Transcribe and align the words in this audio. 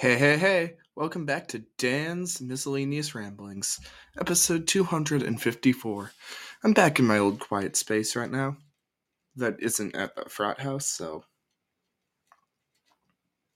Hey, 0.00 0.16
hey, 0.16 0.36
hey! 0.36 0.76
Welcome 0.94 1.26
back 1.26 1.48
to 1.48 1.64
Dan's 1.76 2.40
Miscellaneous 2.40 3.16
Ramblings, 3.16 3.80
episode 4.16 4.68
254. 4.68 6.12
I'm 6.62 6.72
back 6.72 7.00
in 7.00 7.04
my 7.04 7.18
old 7.18 7.40
quiet 7.40 7.74
space 7.74 8.14
right 8.14 8.30
now. 8.30 8.58
That 9.34 9.56
isn't 9.58 9.96
at 9.96 10.14
the 10.14 10.30
frat 10.30 10.60
house, 10.60 10.86
so. 10.86 11.24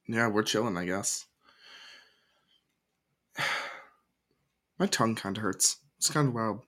Yeah, 0.08 0.26
we're 0.26 0.42
chilling, 0.42 0.76
I 0.76 0.84
guess. 0.84 1.26
My 4.80 4.86
tongue 4.86 5.14
kind 5.14 5.36
of 5.36 5.44
hurts. 5.44 5.76
It's 5.98 6.10
kind 6.10 6.26
of 6.26 6.34
wild. 6.34 6.62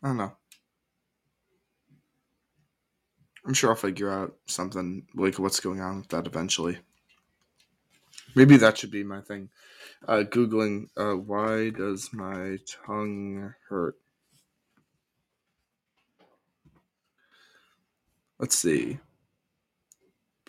I 0.00 0.06
don't 0.06 0.18
know. 0.18 0.36
I'm 3.44 3.54
sure 3.54 3.70
I'll 3.70 3.74
figure 3.74 4.12
out 4.12 4.36
something, 4.46 5.08
like 5.16 5.40
what's 5.40 5.58
going 5.58 5.80
on 5.80 5.96
with 5.96 6.08
that 6.10 6.28
eventually. 6.28 6.78
Maybe 8.34 8.56
that 8.56 8.78
should 8.78 8.90
be 8.90 9.04
my 9.04 9.20
thing. 9.20 9.50
Uh, 10.06 10.22
Googling, 10.24 10.88
uh, 10.96 11.16
why 11.16 11.70
does 11.70 12.10
my 12.12 12.58
tongue 12.86 13.54
hurt? 13.68 13.96
Let's 18.38 18.56
see. 18.56 19.00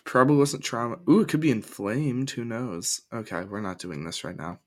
Probably 0.04 0.36
wasn't 0.36 0.62
trauma. 0.62 0.98
Ooh, 1.08 1.20
it 1.20 1.28
could 1.28 1.40
be 1.40 1.50
inflamed. 1.50 2.30
Who 2.30 2.44
knows? 2.44 3.02
Okay, 3.12 3.44
we're 3.44 3.60
not 3.60 3.78
doing 3.78 4.04
this 4.04 4.24
right 4.24 4.36
now. 4.36 4.60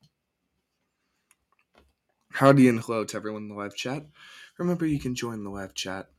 Howdy 2.33 2.67
and 2.67 2.81
hello 2.81 3.05
to 3.05 3.17
everyone 3.17 3.43
in 3.43 3.49
the 3.49 3.55
live 3.55 3.75
chat. 3.75 4.05
Remember, 4.57 4.85
you 4.85 4.99
can 4.99 5.16
join 5.16 5.43
the 5.43 5.49
live 5.49 5.73
chat 5.73 6.09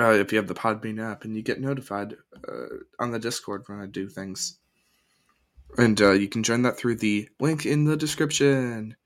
uh, 0.00 0.12
if 0.12 0.32
you 0.32 0.38
have 0.38 0.48
the 0.48 0.54
Podbean 0.54 1.02
app 1.02 1.24
and 1.24 1.34
you 1.36 1.42
get 1.42 1.60
notified 1.60 2.14
uh, 2.46 2.76
on 2.98 3.10
the 3.10 3.18
Discord 3.18 3.64
when 3.66 3.80
I 3.80 3.86
do 3.86 4.08
things. 4.08 4.59
And 5.78 6.00
uh, 6.00 6.12
you 6.12 6.28
can 6.28 6.42
join 6.42 6.62
that 6.62 6.76
through 6.78 6.96
the 6.96 7.28
link 7.40 7.64
in 7.66 7.84
the 7.84 7.96
description. 7.96 8.96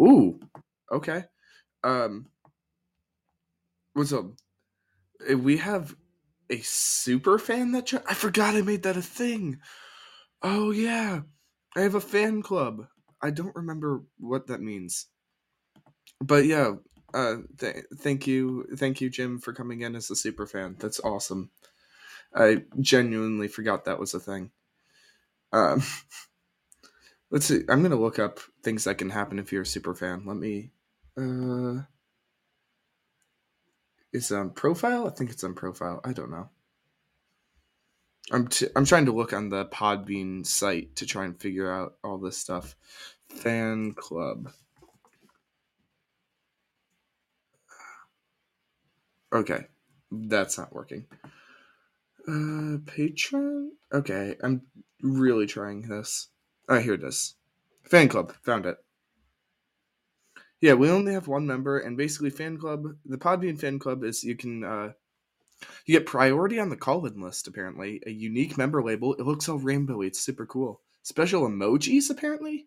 Ooh, 0.00 0.40
okay. 0.92 1.24
Um, 1.84 2.26
what's 3.94 4.12
up? 4.12 4.26
Uh, 5.30 5.38
We 5.38 5.58
have 5.58 5.96
a 6.50 6.58
super 6.60 7.38
fan 7.38 7.72
that 7.72 7.86
jo- 7.86 8.02
I 8.08 8.14
forgot 8.14 8.56
I 8.56 8.62
made 8.62 8.82
that 8.84 8.96
a 8.96 9.02
thing. 9.02 9.60
Oh 10.42 10.70
yeah, 10.72 11.22
I 11.76 11.80
have 11.82 11.94
a 11.96 12.00
fan 12.02 12.42
club. 12.42 12.88
I 13.22 13.30
don't 13.30 13.56
remember 13.56 14.04
what 14.18 14.48
that 14.48 14.60
means, 14.62 15.06
but 16.20 16.44
yeah. 16.46 16.74
Uh, 17.14 17.36
th- 17.58 17.84
thank 17.98 18.26
you, 18.26 18.66
thank 18.76 19.00
you, 19.00 19.08
Jim, 19.08 19.38
for 19.38 19.52
coming 19.54 19.80
in 19.80 19.94
as 19.96 20.10
a 20.10 20.16
super 20.16 20.44
fan. 20.46 20.76
That's 20.78 21.00
awesome. 21.00 21.50
I 22.34 22.64
genuinely 22.80 23.48
forgot 23.48 23.84
that 23.86 24.00
was 24.00 24.14
a 24.14 24.20
thing. 24.20 24.52
Um, 25.52 25.82
let's 27.30 27.46
see. 27.46 27.62
I'm 27.68 27.82
gonna 27.82 27.96
look 27.96 28.18
up 28.18 28.40
things 28.62 28.84
that 28.84 28.98
can 28.98 29.10
happen 29.10 29.38
if 29.38 29.52
you're 29.52 29.62
a 29.62 29.66
super 29.66 29.94
fan. 29.94 30.24
Let 30.26 30.36
me. 30.36 30.70
Uh, 31.16 31.82
is 34.12 34.32
on 34.32 34.50
profile? 34.50 35.06
I 35.06 35.10
think 35.10 35.30
it's 35.30 35.44
on 35.44 35.54
profile. 35.54 36.00
I 36.04 36.12
don't 36.12 36.30
know. 36.30 36.48
I'm 38.32 38.48
t- 38.48 38.68
I'm 38.74 38.84
trying 38.84 39.06
to 39.06 39.12
look 39.12 39.32
on 39.32 39.50
the 39.50 39.66
Podbean 39.66 40.44
site 40.44 40.96
to 40.96 41.06
try 41.06 41.24
and 41.24 41.40
figure 41.40 41.70
out 41.70 41.96
all 42.02 42.18
this 42.18 42.36
stuff. 42.36 42.74
Fan 43.28 43.92
club. 43.92 44.50
Okay, 49.32 49.66
that's 50.10 50.58
not 50.58 50.72
working. 50.72 51.06
Uh, 52.28 52.78
patron. 52.86 53.72
Okay, 53.92 54.36
I'm 54.42 54.62
really 55.00 55.46
trying 55.46 55.82
this. 55.82 56.28
Oh, 56.68 56.80
here 56.80 56.94
it 56.94 57.04
is. 57.04 57.36
Fan 57.84 58.08
club. 58.08 58.34
Found 58.42 58.66
it. 58.66 58.78
Yeah, 60.60 60.74
we 60.74 60.90
only 60.90 61.12
have 61.12 61.28
one 61.28 61.46
member, 61.46 61.78
and 61.78 61.96
basically, 61.96 62.30
fan 62.30 62.58
club. 62.58 62.96
The 63.04 63.18
Podbean 63.18 63.60
fan 63.60 63.78
club 63.78 64.02
is 64.02 64.24
you 64.24 64.34
can 64.34 64.64
uh, 64.64 64.92
you 65.84 65.98
get 65.98 66.06
priority 66.06 66.58
on 66.58 66.70
the 66.70 66.76
call-in 66.76 67.20
list. 67.20 67.46
Apparently, 67.46 68.02
a 68.06 68.10
unique 68.10 68.58
member 68.58 68.82
label. 68.82 69.14
It 69.14 69.26
looks 69.26 69.48
all 69.48 69.60
rainbowy. 69.60 70.08
It's 70.08 70.20
super 70.20 70.46
cool. 70.46 70.80
Special 71.02 71.42
emojis. 71.42 72.10
Apparently, 72.10 72.66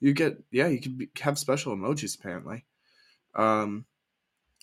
you 0.00 0.12
get 0.12 0.42
yeah. 0.50 0.66
You 0.66 0.80
can 0.80 0.96
be, 0.98 1.08
have 1.20 1.38
special 1.38 1.74
emojis. 1.74 2.18
Apparently, 2.18 2.66
um, 3.34 3.86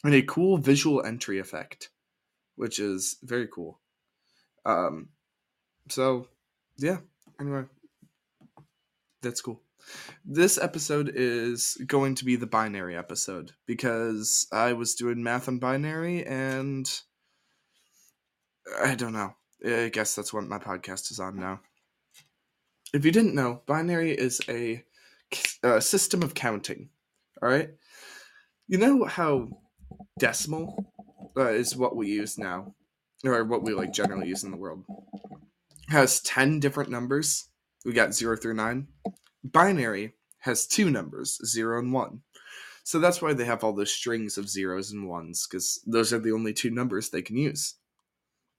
and 0.04 0.14
a 0.14 0.22
cool 0.22 0.58
visual 0.58 1.04
entry 1.04 1.40
effect, 1.40 1.90
which 2.56 2.80
is 2.80 3.18
very 3.24 3.48
cool. 3.48 3.80
Um, 4.66 5.10
so 5.90 6.28
yeah. 6.78 6.98
Anyway, 7.40 7.64
that's 9.22 9.42
cool. 9.42 9.62
This 10.24 10.58
episode 10.58 11.12
is 11.14 11.78
going 11.88 12.16
to 12.16 12.26
be 12.26 12.36
the 12.36 12.48
binary 12.48 12.96
episode 12.96 13.52
because 13.66 14.48
I 14.52 14.74
was 14.74 14.96
doing 14.96 15.24
math 15.24 15.48
on 15.48 15.58
binary 15.58 16.26
and 16.26 16.88
I 18.84 18.96
don't 18.96 19.14
know. 19.14 19.36
I 19.66 19.90
guess 19.90 20.16
that's 20.16 20.34
what 20.34 20.44
my 20.46 20.60
podcast 20.60 21.12
is 21.12 21.20
on 21.20 21.38
now. 21.38 21.62
If 22.94 23.06
you 23.06 23.12
didn't 23.12 23.36
know, 23.36 23.62
binary 23.66 24.12
is 24.12 24.42
a, 24.50 24.84
a 25.64 25.82
system 25.82 26.24
of 26.24 26.34
counting. 26.34 26.90
All 27.42 27.50
right. 27.50 27.70
You 28.68 28.78
know 28.78 29.06
how 29.06 29.50
decimal 30.20 30.94
uh, 31.38 31.50
is 31.50 31.76
what 31.76 31.96
we 31.96 32.08
use 32.08 32.38
now, 32.38 32.76
or 33.24 33.44
what 33.44 33.64
we 33.64 33.74
like 33.74 33.94
generally 33.94 34.28
use 34.28 34.44
in 34.44 34.52
the 34.52 34.58
world. 34.58 34.84
Has 35.90 36.22
ten 36.22 36.60
different 36.60 36.90
numbers. 36.90 37.48
We 37.86 37.94
got 37.94 38.14
zero 38.14 38.38
through 38.38 38.54
nine. 38.56 38.88
Binary 39.44 40.14
has 40.40 40.68
two 40.68 40.90
numbers, 40.90 41.40
zero 41.46 41.80
and 41.80 41.94
one. 41.94 42.22
So 42.84 43.00
that's 43.00 43.22
why 43.22 43.34
they 43.34 43.46
have 43.46 43.64
all 43.64 43.74
those 43.74 43.92
strings 43.92 44.38
of 44.38 44.50
zeros 44.50 44.92
and 44.92 45.08
ones, 45.08 45.48
because 45.48 45.82
those 45.86 46.12
are 46.12 46.20
the 46.20 46.32
only 46.32 46.54
two 46.54 46.72
numbers 46.72 47.10
they 47.10 47.22
can 47.22 47.38
use. 47.38 47.76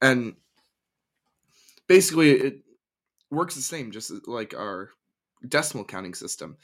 And 0.01 0.35
basically, 1.89 2.33
it 2.33 2.61
works 3.31 3.55
the 3.55 3.63
same, 3.63 3.91
just 3.91 4.13
like 4.29 4.55
our 4.55 4.91
decimal 5.47 5.85
counting 5.85 6.15
system. 6.15 6.57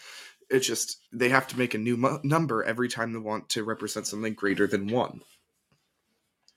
It's 0.50 0.66
just 0.66 0.98
they 1.12 1.28
have 1.30 1.48
to 1.48 1.58
make 1.58 1.74
a 1.74 1.78
new 1.78 1.96
mu- 1.96 2.20
number 2.22 2.62
every 2.62 2.88
time 2.88 3.12
they 3.12 3.18
want 3.18 3.48
to 3.50 3.64
represent 3.64 4.06
something 4.06 4.34
greater 4.34 4.66
than 4.66 4.88
one. 4.88 5.22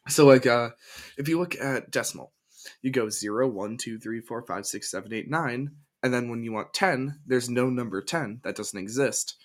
So, 0.09 0.25
like, 0.25 0.47
uh, 0.47 0.71
if 1.17 1.27
you 1.27 1.39
look 1.39 1.55
at 1.59 1.91
decimal, 1.91 2.31
you 2.81 2.91
go 2.91 3.09
0, 3.09 3.47
1, 3.47 3.77
2, 3.77 3.99
3, 3.99 4.21
4, 4.21 4.41
5, 4.43 4.65
6, 4.65 4.91
7, 4.91 5.13
8, 5.13 5.29
9. 5.29 5.71
And 6.03 6.13
then 6.13 6.29
when 6.29 6.43
you 6.43 6.51
want 6.51 6.73
10, 6.73 7.19
there's 7.27 7.49
no 7.49 7.69
number 7.69 8.01
10. 8.01 8.41
That 8.43 8.55
doesn't 8.55 8.79
exist. 8.79 9.35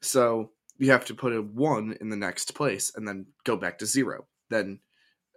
So 0.00 0.52
you 0.78 0.90
have 0.92 1.04
to 1.06 1.14
put 1.14 1.34
a 1.34 1.42
1 1.42 1.98
in 2.00 2.08
the 2.08 2.16
next 2.16 2.54
place 2.54 2.92
and 2.94 3.06
then 3.06 3.26
go 3.44 3.56
back 3.56 3.78
to 3.78 3.86
0. 3.86 4.26
Then 4.48 4.80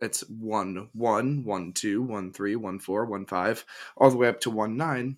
it's 0.01 0.21
1, 0.29 0.89
1, 0.93 1.43
1, 1.43 1.73
2, 1.73 2.01
1, 2.01 2.33
3, 2.33 2.55
1, 2.55 2.79
4, 2.79 3.05
1, 3.05 3.25
5, 3.25 3.65
all 3.97 4.11
the 4.11 4.17
way 4.17 4.27
up 4.27 4.39
to 4.41 4.49
1, 4.49 4.77
9. 4.77 5.17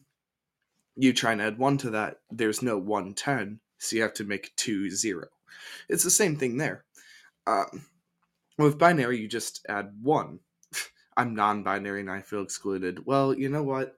You 0.95 1.13
try 1.13 1.34
and 1.34 1.41
add 1.41 1.57
1 1.57 1.78
to 1.79 1.90
that. 1.91 2.19
There's 2.31 2.62
no 2.62 2.78
1, 2.78 3.13
10. 3.13 3.59
So 3.78 3.95
you 3.95 4.01
have 4.01 4.13
to 4.16 4.24
make 4.24 4.56
2, 4.56 4.90
0. 4.90 5.28
It's 5.90 6.03
the 6.03 6.09
same 6.09 6.38
thing 6.38 6.57
there. 6.57 6.85
Um, 7.45 7.85
with 8.57 8.77
binary, 8.77 9.19
you 9.19 9.27
just 9.27 9.66
add 9.69 9.91
1. 10.01 10.39
I'm 11.17 11.35
non 11.35 11.63
binary 11.63 12.01
and 12.01 12.11
I 12.11 12.21
feel 12.21 12.41
excluded. 12.43 13.05
Well, 13.05 13.33
you 13.33 13.49
know 13.49 13.63
what? 13.63 13.97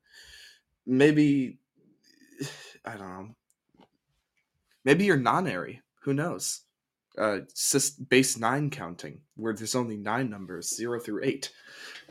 Maybe. 0.85 1.59
I 2.85 2.91
don't 2.91 3.07
know. 3.07 3.35
Maybe 4.85 5.03
you're 5.03 5.17
non-airy. 5.17 5.81
Who 6.03 6.13
knows? 6.13 6.61
Uh, 7.17 7.39
sys- 7.53 8.07
base 8.09 8.37
nine 8.37 8.69
counting, 8.69 9.19
where 9.35 9.53
there's 9.53 9.75
only 9.75 9.97
nine 9.97 10.29
numbers, 10.29 10.73
zero 10.73 10.99
through 10.99 11.25
eight. 11.25 11.51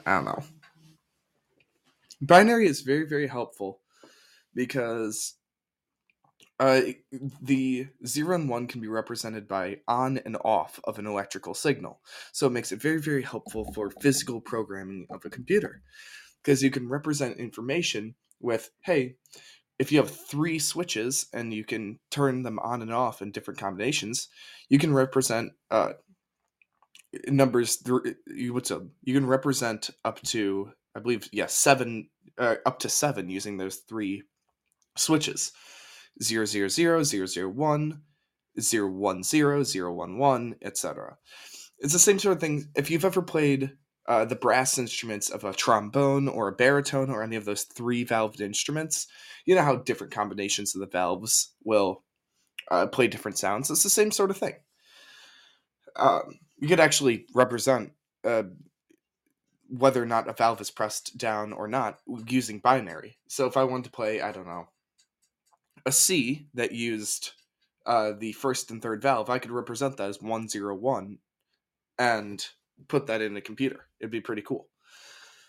I 0.05 0.17
don't 0.17 0.27
know. 0.27 0.43
Binary 2.21 2.67
is 2.67 2.83
very, 2.83 3.07
very 3.07 3.27
helpful 3.27 3.81
because 4.55 5.35
uh, 6.59 6.81
the 7.43 7.87
zero 8.07 8.35
and 8.35 8.49
one 8.49 8.67
can 8.67 8.81
be 8.81 8.89
represented 8.89 9.47
by 9.47 9.79
on 9.87 10.19
and 10.19 10.37
off 10.43 10.81
of 10.85 10.99
an 10.99 11.07
electrical 11.07 11.55
signal. 11.55 12.01
So 12.33 12.47
it 12.47 12.53
makes 12.53 12.73
it 12.73 12.81
very, 12.81 13.01
very 13.01 13.23
helpful 13.23 13.71
for 13.75 13.91
physical 13.91 14.41
programming 14.41 15.07
of 15.11 15.25
a 15.25 15.31
computer 15.31 15.83
because 16.43 16.63
you 16.63 16.71
can 16.71 16.89
represent 16.89 17.39
information 17.39 18.15
with, 18.41 18.71
hey, 18.83 19.17
if 19.79 19.93
you 19.93 19.99
have 19.99 20.11
three 20.11 20.59
switches 20.59 21.27
and 21.35 21.53
you 21.53 21.65
can 21.65 21.99
turn 22.11 22.43
them 22.43 22.59
on 22.61 22.81
and 22.81 22.93
off 22.93 23.21
in 23.21 23.31
different 23.31 23.61
combinations, 23.61 24.29
you 24.69 24.79
can 24.79 24.95
represent 24.95 25.53
uh, 25.71 25.93
numbers. 27.29 27.77
Th- 27.79 28.17
you 28.27 28.55
what's 28.55 28.71
up? 28.71 28.83
You 29.03 29.15
can 29.15 29.27
represent 29.27 29.91
up 30.05 30.23
to, 30.23 30.71
I 30.95 31.01
believe, 31.01 31.29
yeah, 31.33 31.47
seven, 31.47 32.09
uh, 32.39 32.57
up 32.65 32.79
to 32.81 32.89
seven 32.89 33.29
using 33.29 33.59
those 33.59 33.77
three 33.77 34.23
switches: 34.97 35.53
zero 36.23 36.45
zero 36.45 36.69
zero 36.69 37.03
zero 37.03 37.27
zero 37.27 37.49
one, 37.49 38.03
zero 38.61 38.89
one 38.89 39.23
zero 39.23 39.63
zero 39.63 39.93
one 39.93 40.19
one, 40.19 40.57
etc. 40.63 41.17
It's 41.79 41.93
the 41.93 41.99
same 41.99 42.19
sort 42.19 42.37
of 42.37 42.41
thing. 42.41 42.67
If 42.75 42.91
you've 42.91 43.05
ever 43.05 43.23
played 43.23 43.73
uh, 44.09 44.25
the 44.25 44.37
brass 44.37 44.79
instruments 44.79 45.31
of 45.31 45.45
a 45.45 45.53
trombone 45.53 46.29
or 46.29 46.49
a 46.49 46.53
baritone 46.53 47.11
or 47.11 47.23
any 47.23 47.37
of 47.37 47.45
those 47.45 47.65
three 47.65 48.05
valved 48.05 48.41
instruments, 48.41 49.07
you 49.45 49.55
know 49.55 49.63
how 49.63 49.77
different 49.77 50.13
combinations 50.13 50.75
of 50.75 50.81
the 50.81 50.87
valves 50.87 51.55
will 51.65 52.05
uh, 52.71 52.87
play 52.87 53.09
different 53.09 53.39
sounds. 53.39 53.71
It's 53.71 53.83
the 53.83 53.91
same 53.91 54.11
sort 54.11 54.31
of 54.31 54.37
thing. 54.37 54.55
Um, 55.97 56.39
you 56.59 56.69
could 56.69 56.81
actually 56.81 57.27
represent 57.35 57.93
uh, 58.25 58.45
whether 59.69 60.03
or 60.03 60.07
not 60.07 60.29
a 60.29 60.33
valve 60.33 60.61
is 60.61 60.71
pressed 60.71 61.17
down 61.19 61.53
or 61.53 61.69
not 61.69 61.99
using 62.29 62.59
binary. 62.59 63.19
So 63.29 63.47
if 63.47 63.57
I 63.57 63.65
wanted 63.65 63.85
to 63.85 63.91
play, 63.91 64.21
I 64.21 64.33
don't 64.33 64.47
know, 64.47 64.69
a 65.87 65.93
C 65.93 66.49
that 66.55 66.73
used 66.73 67.31
uh, 67.87 68.13
the 68.19 68.33
first 68.33 68.71
and 68.71 68.83
third 68.83 69.01
valve, 69.01 69.31
I 69.31 69.39
could 69.39 69.53
represent 69.53 69.97
that 69.97 70.11
as 70.11 70.21
101 70.21 71.19
and 71.99 72.47
put 72.89 73.07
that 73.07 73.23
in 73.23 73.37
a 73.37 73.41
computer. 73.41 73.87
It'd 74.01 74.11
be 74.11 74.21
pretty 74.21 74.43
cool. 74.43 74.69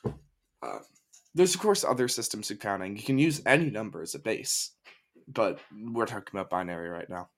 Uh, 0.06 0.80
there's, 1.34 1.56
of 1.56 1.62
course, 1.62 1.84
other 1.84 2.08
systems 2.08 2.50
of 2.52 2.60
counting. 2.60 2.96
You 2.96 3.04
can 3.04 3.18
use 3.18 3.42
any 3.46 3.70
number 3.70 4.02
as 4.02 4.16
a 4.16 4.20
base, 4.20 4.72
but 5.28 5.60
we're 5.76 6.06
talking 6.06 6.40
about 6.40 6.50
binary 6.50 6.90
right 6.90 7.10
now. 7.10 7.30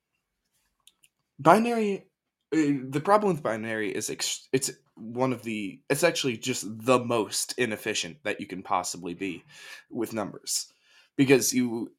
Binary, 1.39 2.05
uh, 2.53 2.83
the 2.89 3.01
problem 3.03 3.33
with 3.33 3.43
binary 3.43 3.91
is 3.91 4.09
ex- 4.09 4.49
it's 4.51 4.71
one 4.95 5.31
of 5.31 5.43
the, 5.43 5.79
it's 5.89 6.03
actually 6.03 6.37
just 6.37 6.65
the 6.85 6.99
most 6.99 7.53
inefficient 7.57 8.17
that 8.23 8.41
you 8.41 8.45
can 8.45 8.61
possibly 8.61 9.13
be 9.13 9.43
with 9.89 10.13
numbers 10.13 10.73
because 11.15 11.53
you 11.53 11.91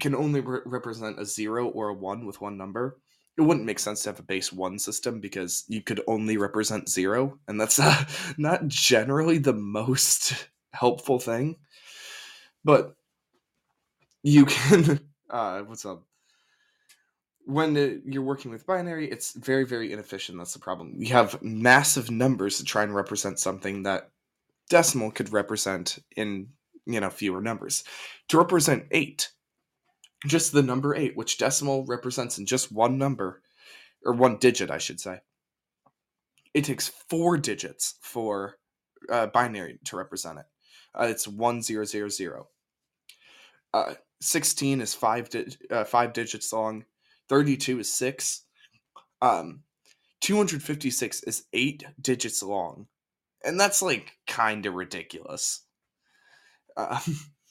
can 0.00 0.14
only 0.14 0.40
re- 0.40 0.60
represent 0.64 1.20
a 1.20 1.24
zero 1.24 1.68
or 1.68 1.88
a 1.88 1.94
one 1.94 2.26
with 2.26 2.40
one 2.40 2.56
number. 2.56 2.98
It 3.38 3.42
wouldn't 3.42 3.66
make 3.66 3.78
sense 3.78 4.02
to 4.02 4.10
have 4.10 4.18
a 4.18 4.24
base 4.24 4.52
one 4.52 4.78
system 4.78 5.20
because 5.20 5.64
you 5.68 5.82
could 5.82 6.02
only 6.06 6.36
represent 6.36 6.88
zero, 6.88 7.38
and 7.48 7.60
that's 7.60 7.78
uh, 7.80 8.04
not 8.36 8.68
generally 8.68 9.38
the 9.38 9.54
most 9.54 10.48
helpful 10.72 11.18
thing. 11.18 11.56
But 12.64 12.94
you 14.22 14.46
can, 14.46 15.00
uh, 15.30 15.60
what's 15.62 15.84
up? 15.84 16.04
When 17.44 18.02
you're 18.06 18.22
working 18.22 18.52
with 18.52 18.66
binary, 18.66 19.10
it's 19.10 19.32
very, 19.32 19.64
very 19.64 19.92
inefficient. 19.92 20.38
That's 20.38 20.52
the 20.52 20.60
problem. 20.60 20.94
You 20.96 21.12
have 21.14 21.42
massive 21.42 22.08
numbers 22.08 22.58
to 22.58 22.64
try 22.64 22.84
and 22.84 22.94
represent 22.94 23.40
something 23.40 23.82
that 23.82 24.10
decimal 24.70 25.10
could 25.10 25.32
represent 25.32 25.98
in 26.16 26.48
you 26.86 27.00
know 27.00 27.10
fewer 27.10 27.40
numbers. 27.40 27.84
To 28.28 28.38
represent 28.38 28.86
eight, 28.90 29.30
just 30.26 30.52
the 30.52 30.62
number 30.62 30.94
eight, 30.94 31.16
which 31.16 31.38
decimal 31.38 31.84
represents 31.86 32.38
in 32.38 32.46
just 32.46 32.72
one 32.72 32.98
number, 32.98 33.42
or 34.04 34.12
one 34.12 34.38
digit, 34.38 34.70
I 34.70 34.78
should 34.78 35.00
say. 35.00 35.20
It 36.54 36.64
takes 36.64 36.88
four 36.88 37.38
digits 37.38 37.94
for 38.00 38.56
uh, 39.10 39.26
binary 39.26 39.78
to 39.86 39.96
represent 39.96 40.38
it. 40.38 40.46
Uh, 40.94 41.04
it's 41.04 41.26
one 41.26 41.62
zero 41.62 41.84
zero 41.84 42.08
zero. 42.08 42.48
Uh, 43.72 43.94
Sixteen 44.22 44.80
is 44.80 44.94
five 44.94 45.28
di- 45.30 45.48
uh, 45.68 45.82
five 45.82 46.12
digits 46.12 46.52
long. 46.52 46.84
Thirty 47.28 47.56
two 47.56 47.80
is 47.80 47.92
six. 47.92 48.44
Um, 49.20 49.64
two 50.20 50.36
hundred 50.36 50.62
fifty 50.62 50.90
six 50.90 51.24
is 51.24 51.44
eight 51.52 51.82
digits 52.00 52.40
long, 52.40 52.86
and 53.44 53.58
that's 53.58 53.82
like 53.82 54.12
kind 54.28 54.64
of 54.64 54.74
ridiculous. 54.74 55.62
Uh, 56.76 57.00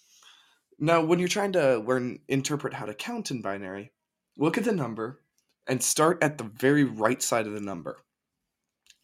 Now, 0.84 1.06
when 1.06 1.20
you're 1.20 1.28
trying 1.28 1.52
to 1.54 1.78
learn 1.78 2.20
interpret 2.28 2.74
how 2.74 2.88
to 2.88 2.94
count 2.96 3.30
in 3.30 3.44
binary, 3.44 3.92
look 4.36 4.58
at 4.58 4.64
the 4.64 4.72
number 4.72 5.22
and 5.68 5.82
start 5.82 6.24
at 6.24 6.40
the 6.40 6.44
very 6.44 6.84
right 6.84 7.22
side 7.22 7.46
of 7.46 7.54
the 7.54 7.62
number. 7.62 8.00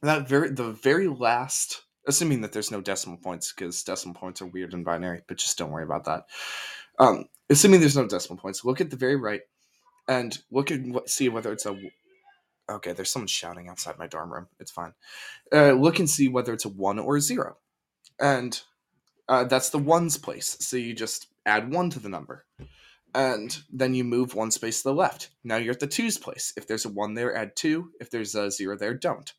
That 0.01 0.27
very 0.27 0.50
the 0.50 0.71
very 0.71 1.07
last 1.07 1.83
assuming 2.07 2.41
that 2.41 2.53
there's 2.53 2.71
no 2.71 2.81
decimal 2.81 3.18
points 3.18 3.53
because 3.53 3.83
decimal 3.83 4.15
points 4.15 4.41
are 4.41 4.47
weird 4.47 4.74
in 4.74 4.83
binary, 4.83 5.21
but 5.27 5.38
just 5.38 5.57
don't 5.57 5.71
worry 5.71 5.83
about 5.83 6.06
that. 6.06 6.25
Um, 6.97 7.25
assuming 7.50 7.80
there's 7.80 7.97
no 7.97 8.07
decimal 8.07 8.41
points, 8.41 8.65
look 8.65 8.81
at 8.81 8.89
the 8.89 8.95
very 8.95 9.15
right 9.15 9.41
and 10.07 10.38
look 10.50 10.71
what 10.71 11.09
see 11.09 11.30
whether 11.30 11.51
it's 11.51 11.68
a 11.68 11.77
okay. 12.71 12.94
There's 12.94 13.12
someone 13.12 13.27
shouting 13.27 13.69
outside 13.69 14.00
my 14.00 14.07
dorm 14.07 14.33
room. 14.33 14.47
It's 14.59 14.71
fine. 14.71 14.94
Uh, 15.53 15.73
look 15.73 16.00
and 16.00 16.09
see 16.09 16.27
whether 16.27 16.53
it's 16.53 16.65
a 16.65 16.69
one 16.69 16.97
or 16.97 17.18
a 17.18 17.21
zero, 17.21 17.57
and 18.19 18.59
uh, 19.29 19.44
that's 19.44 19.69
the 19.69 19.77
ones 19.77 20.18
place. 20.18 20.57
So 20.62 20.77
you 20.77 20.94
just 20.94 21.27
add 21.45 21.71
one 21.71 21.89
to 21.91 22.00
the 22.00 22.09
number. 22.09 22.45
And 23.13 23.57
then 23.71 23.95
you 23.95 24.03
move 24.03 24.35
one 24.35 24.51
space 24.51 24.81
to 24.81 24.89
the 24.89 24.95
left. 24.95 25.29
Now 25.44 25.56
you're 25.57 25.74
at 25.74 25.79
the 25.79 25.88
twos 25.88 26.18
place. 26.18 26.53
If 26.56 26.68
there's 26.68 26.85
a 26.85 26.89
one 26.89 27.13
there, 27.13 27.35
add 27.35 27.56
two. 27.56 27.91
If 28.00 28.12
there's 28.12 28.35
a 28.35 28.51
zero 28.51 28.77
there, 28.77 28.94
don't. 28.94 29.33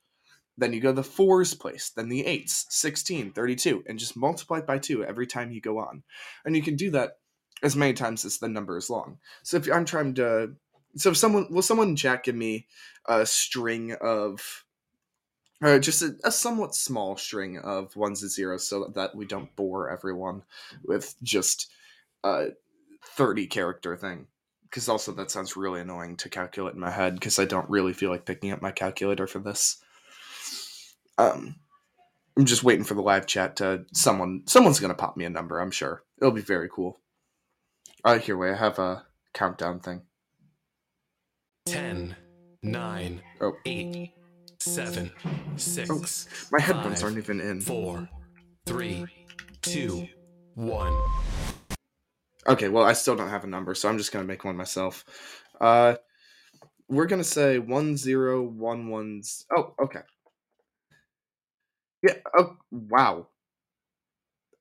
Then 0.56 0.73
you 0.73 0.81
go 0.81 0.88
to 0.88 0.96
the 0.96 1.05
fours 1.05 1.55
place, 1.55 1.90
then 1.90 2.08
the 2.08 2.26
eights, 2.26 2.67
16, 2.70 3.32
32, 3.32 3.85
and 3.87 3.96
just 3.99 4.17
multiply 4.17 4.58
it 4.58 4.67
by 4.67 4.79
two 4.79 5.05
every 5.05 5.26
time 5.26 5.52
you 5.52 5.61
go 5.61 5.79
on. 5.79 6.02
And 6.44 6.56
you 6.56 6.62
can 6.62 6.75
do 6.75 6.91
that 6.91 7.19
as 7.62 7.76
many 7.76 7.93
times 7.93 8.25
as 8.25 8.38
the 8.38 8.49
number 8.49 8.76
is 8.76 8.91
long. 8.91 9.19
So 9.44 9.56
if 9.56 9.70
I'm 9.70 9.84
trying 9.84 10.14
to, 10.14 10.55
so 10.96 11.11
if 11.11 11.17
someone, 11.17 11.46
will 11.50 11.62
someone 11.62 11.94
Jack 11.94 12.25
give 12.25 12.34
me 12.34 12.67
a 13.06 13.25
string 13.25 13.94
of 14.00 14.64
uh, 15.62 15.78
just 15.78 16.02
a, 16.02 16.14
a, 16.25 16.31
somewhat 16.31 16.75
small 16.75 17.16
string 17.16 17.58
of 17.58 17.94
ones 17.96 18.22
and 18.22 18.31
zeros 18.31 18.69
so 18.69 18.90
that 18.94 19.14
we 19.14 19.26
don't 19.26 19.55
bore 19.56 19.90
everyone 19.90 20.43
with 20.84 21.14
just 21.22 21.70
a 22.25 22.49
30 23.16 23.46
character 23.46 23.96
thing. 23.96 24.26
Because 24.64 24.88
also 24.88 25.12
that 25.12 25.31
sounds 25.31 25.56
really 25.56 25.81
annoying 25.81 26.16
to 26.19 26.28
calculate 26.28 26.75
in 26.75 26.81
my 26.81 26.90
head 26.90 27.14
because 27.14 27.38
i 27.38 27.46
don't 27.46 27.70
really 27.70 27.94
feel 27.94 28.10
like 28.10 28.26
picking 28.26 28.52
up 28.52 28.60
my 28.60 28.70
calculator 28.70 29.26
for 29.26 29.38
this. 29.38 29.82
Um 31.16 31.56
i'm 32.37 32.44
just 32.44 32.62
waiting 32.62 32.84
for 32.84 32.94
the 32.94 33.00
live 33.00 33.26
chat 33.26 33.56
to 33.56 33.87
someone 33.94 34.43
someone's 34.46 34.78
gonna 34.78 34.94
pop 34.94 35.16
me 35.16 35.25
a 35.25 35.31
number 35.31 35.58
i'm 35.58 35.70
sure. 35.70 36.02
It'll 36.20 36.32
be 36.32 36.43
very 36.43 36.69
cool. 36.69 37.00
Uh 38.05 38.19
here 38.19 38.37
wait 38.37 38.52
i 38.52 38.56
have 38.56 38.78
a 38.78 39.06
countdown 39.32 39.81
thing. 39.81 40.02
10 41.66 42.14
9 42.62 43.22
oh. 43.40 43.56
8 43.64 44.12
7 44.60 45.12
6 45.56 45.90
oh, 45.90 46.05
my 46.50 46.60
headphones 46.60 47.02
are 47.02 47.06
aren't 47.06 47.19
even 47.19 47.40
in 47.40 47.60
4 47.60 48.10
3 48.66 49.10
2 49.62 50.08
1 50.55 51.05
Okay, 52.46 52.69
well, 52.69 52.84
I 52.84 52.93
still 52.94 53.14
don't 53.16 53.28
have 53.28 53.44
a 53.44 53.49
number, 53.49 53.75
so 53.75 53.88
I'm 53.88 53.99
just 53.99 54.12
gonna 54.12 54.25
make 54.25 54.44
one 54.44 54.56
myself. 54.56 55.05
Uh, 55.60 55.96
we're 56.88 57.06
gonna 57.06 57.25
say 57.25 57.58
one 57.58 57.96
zero 57.96 58.43
one 58.43 58.88
one. 58.88 59.22
Oh, 59.56 59.75
okay. 59.82 60.00
Yeah. 62.02 62.14
Oh, 62.37 62.56
wow. 62.70 63.28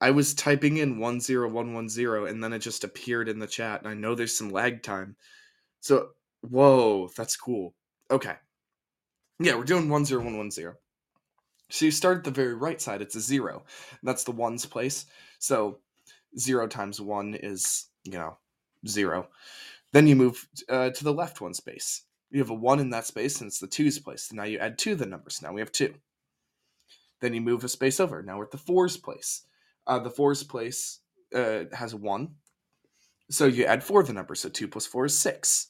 I 0.02 0.12
was 0.12 0.34
typing 0.34 0.78
in 0.78 0.98
one 1.00 1.20
zero 1.20 1.50
one 1.50 1.74
one 1.74 1.88
zero, 1.90 2.26
and 2.26 2.44
then 2.44 2.54
it 2.54 2.60
just 2.60 2.84
appeared 2.84 3.30
in 3.30 3.40
the 3.40 3.48
chat, 3.48 3.80
and 3.82 3.90
I 3.90 3.94
know 3.94 4.16
there's 4.16 4.36
some 4.38 4.50
lag 4.50 4.82
time. 4.84 5.16
So, 5.82 6.12
whoa, 6.42 7.10
that's 7.18 7.38
cool. 7.38 7.76
Okay. 8.12 8.36
Yeah, 9.40 9.56
we're 9.56 9.64
doing 9.64 9.90
one 9.90 10.06
zero 10.06 10.24
one 10.24 10.38
one 10.38 10.52
zero. 10.52 10.76
So 11.70 11.86
you 11.86 11.92
start 11.92 12.20
at 12.20 12.24
the 12.24 12.32
very 12.32 12.54
right 12.54 12.82
side. 12.82 13.02
It's 13.02 13.16
a 13.16 13.22
zero. 13.22 13.64
That's 14.02 14.24
the 14.24 14.32
ones 14.32 14.66
place. 14.66 15.06
So 15.40 15.80
0 16.38 16.68
times 16.68 17.02
1 17.02 17.36
is, 17.36 17.88
you 18.04 18.14
know, 18.14 18.38
0. 18.88 19.28
Then 19.94 20.08
you 20.08 20.16
move 20.16 20.48
uh, 20.70 20.92
to 20.92 21.04
the 21.04 21.14
left 21.14 21.42
one 21.42 21.54
space. 21.54 22.04
You 22.30 22.40
have 22.40 22.50
a 22.50 22.56
1 22.56 22.80
in 22.80 22.90
that 22.92 23.06
space, 23.06 23.40
and 23.40 23.48
it's 23.48 23.60
the 23.60 23.68
2's 23.68 24.00
place. 24.00 24.32
Now 24.34 24.44
you 24.44 24.60
add 24.60 24.78
2 24.78 24.92
to 24.92 24.96
the 24.96 25.06
numbers. 25.06 25.42
Now 25.42 25.54
we 25.54 25.62
have 25.62 25.72
2. 25.72 25.94
Then 27.20 27.34
you 27.34 27.42
move 27.42 27.64
a 27.64 27.70
space 27.70 28.00
over. 28.00 28.22
Now 28.22 28.38
we're 28.38 28.46
at 28.46 28.52
the 28.52 28.58
4's 28.58 28.98
place. 28.98 29.44
Uh, 29.86 30.00
the 30.00 30.10
4's 30.10 30.44
place 30.44 31.00
uh, 31.34 31.64
has 31.74 31.94
a 31.94 31.98
1. 31.98 32.30
So 33.30 33.46
you 33.46 33.66
add 33.66 33.84
4 33.84 34.04
to 34.04 34.08
the 34.08 34.14
number. 34.14 34.36
So 34.36 34.50
2 34.50 34.68
plus 34.68 34.86
4 34.86 35.06
is 35.06 35.18
6. 35.18 35.68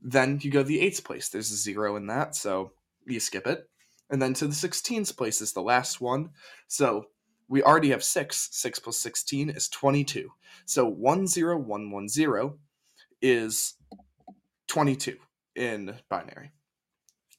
Then 0.00 0.38
you 0.42 0.50
go 0.50 0.62
to 0.62 0.68
the 0.68 0.80
8's 0.80 1.00
place. 1.00 1.28
There's 1.28 1.50
a 1.50 1.56
0 1.56 1.96
in 1.96 2.06
that, 2.06 2.34
so 2.34 2.72
you 3.10 3.20
skip 3.20 3.46
it. 3.46 3.68
And 4.10 4.20
then 4.20 4.34
to 4.34 4.46
the 4.46 4.54
16's 4.54 5.12
place 5.12 5.40
is 5.40 5.52
the 5.52 5.62
last 5.62 6.00
one. 6.00 6.30
So 6.68 7.06
we 7.48 7.62
already 7.62 7.90
have 7.90 8.04
6. 8.04 8.48
6 8.52 8.78
plus 8.78 8.96
16 8.98 9.50
is 9.50 9.68
22. 9.68 10.30
So 10.66 10.88
10110 10.88 12.58
is 13.22 13.74
22 14.68 15.16
in 15.56 15.96
binary. 16.08 16.50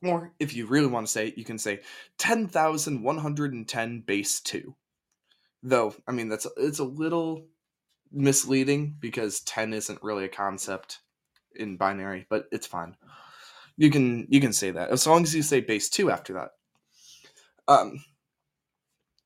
Or 0.04 0.34
if 0.40 0.56
you 0.56 0.66
really 0.66 0.88
want 0.88 1.06
to 1.08 1.12
say 1.12 1.28
it, 1.28 1.38
you 1.38 1.46
can 1.46 1.58
say 1.58 1.82
10,110 2.18 4.01
base 4.01 4.40
2. 4.42 4.75
Though, 5.63 5.94
I 6.08 6.12
mean, 6.12 6.28
that's 6.28 6.48
it's 6.58 6.80
a 6.80 6.84
little 6.84 7.46
misleading 8.12 8.96
because 9.00 9.42
10 9.42 9.74
isn't 9.74 10.01
really 10.01 10.25
a 10.25 10.30
concept 10.30 11.00
in 11.56 11.78
binary, 11.78 12.25
but 12.30 12.46
it's 12.51 12.66
fine. 12.66 12.96
You 13.82 13.90
can 13.90 14.28
you 14.30 14.40
can 14.40 14.54
say 14.54 14.70
that 14.70 14.92
as 14.92 15.08
long 15.08 15.24
as 15.24 15.34
you 15.34 15.42
say 15.42 15.60
base 15.60 15.90
2 15.90 16.12
after 16.12 16.34
that. 16.34 16.50
Um 17.68 18.04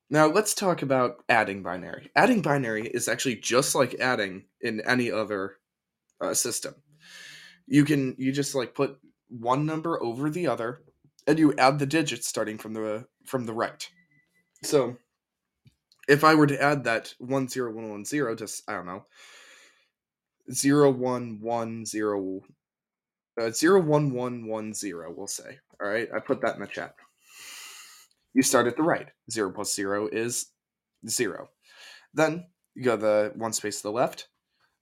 now 0.10 0.28
let's 0.28 0.54
talk 0.54 0.82
about 0.82 1.18
adding 1.28 1.62
binary. 1.62 2.10
Adding 2.16 2.42
binary 2.42 2.88
is 2.88 3.10
actually 3.10 3.36
just 3.36 3.76
like 3.76 3.96
adding 4.00 4.46
in 4.62 4.80
any 4.88 5.12
other 5.12 5.56
uh, 6.22 6.34
system. 6.34 6.76
You 7.68 7.84
can 7.84 8.16
you 8.18 8.32
just 8.32 8.56
like 8.56 8.74
put 8.74 8.98
one 9.28 9.66
number 9.66 10.02
over 10.02 10.30
the 10.30 10.48
other, 10.48 10.84
and 11.28 11.38
you 11.38 11.54
add 11.58 11.78
the 11.78 11.86
digits 11.86 12.28
starting 12.28 12.58
from 12.58 12.74
the 12.76 13.08
from 13.26 13.46
the 13.46 13.54
right. 13.54 13.90
So 14.64 14.96
if 16.08 16.24
I 16.24 16.36
were 16.36 16.48
to 16.48 16.62
add 16.62 16.86
that 16.86 17.14
one 17.20 17.50
zero 17.50 17.74
one 17.74 17.90
one 17.90 18.06
zero, 18.06 18.36
just 18.36 18.64
I 18.70 18.74
don't 18.74 18.86
know, 18.86 19.06
zero 20.50 20.92
one 20.92 21.40
one 21.42 21.86
zero, 21.86 22.42
uh, 23.40 23.52
zero 23.52 23.82
one 23.82 24.14
one 24.14 24.48
one 24.48 24.74
zero, 24.74 25.14
we'll 25.16 25.28
say. 25.28 25.60
All 25.82 25.90
right, 25.90 26.08
I 26.16 26.20
put 26.20 26.42
that 26.42 26.56
in 26.56 26.62
the 26.62 26.68
chat. 26.68 26.96
You 28.34 28.42
start 28.42 28.68
at 28.68 28.76
the 28.76 28.84
right. 28.84 29.08
Zero 29.32 29.52
plus 29.52 29.74
zero 29.74 30.08
is 30.12 30.52
zero. 31.08 31.50
Then 32.14 32.48
you 32.76 32.84
go 32.84 32.98
the 32.98 33.32
one 33.36 33.54
space 33.54 33.78
to 33.78 33.84
the 33.84 33.92
left. 33.92 34.28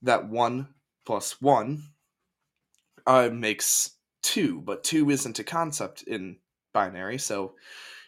That 0.02 0.30
one 0.30 0.70
plus 1.06 1.42
one 1.42 1.84
uh, 3.06 3.30
makes 3.32 3.92
two, 4.22 4.62
but 4.62 4.84
two 4.84 5.10
isn't 5.10 5.40
a 5.40 5.44
concept 5.44 6.04
in 6.04 6.38
binary, 6.74 7.18
so 7.18 7.54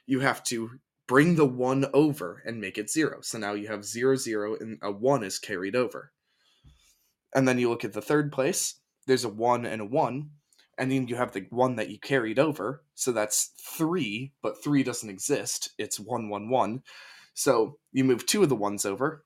you 0.05 0.19
have 0.21 0.43
to 0.45 0.71
bring 1.07 1.35
the 1.35 1.45
one 1.45 1.85
over 1.93 2.41
and 2.45 2.59
make 2.59 2.77
it 2.77 2.89
zero. 2.89 3.19
So 3.21 3.37
now 3.37 3.53
you 3.53 3.67
have 3.67 3.85
zero, 3.85 4.15
zero, 4.15 4.55
and 4.59 4.79
a 4.81 4.91
one 4.91 5.23
is 5.23 5.39
carried 5.39 5.75
over. 5.75 6.11
And 7.33 7.47
then 7.47 7.59
you 7.59 7.69
look 7.69 7.85
at 7.85 7.93
the 7.93 8.01
third 8.01 8.31
place, 8.31 8.79
there's 9.05 9.25
a 9.25 9.29
one 9.29 9.65
and 9.65 9.81
a 9.81 9.85
one, 9.85 10.31
and 10.77 10.91
then 10.91 11.07
you 11.07 11.15
have 11.15 11.31
the 11.31 11.45
one 11.50 11.75
that 11.77 11.89
you 11.89 12.00
carried 12.00 12.39
over. 12.39 12.83
So 12.95 13.12
that's 13.12 13.51
three, 13.59 14.33
but 14.41 14.63
three 14.63 14.83
doesn't 14.83 15.09
exist. 15.09 15.71
It's 15.77 16.00
one, 16.00 16.29
one, 16.29 16.50
one. 16.50 16.83
So 17.33 17.77
you 17.91 18.03
move 18.03 18.25
two 18.25 18.43
of 18.43 18.50
the 18.50 18.55
ones 18.55 18.85
over, 18.85 19.25